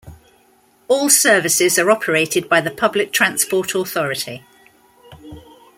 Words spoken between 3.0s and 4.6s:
Transport Authority.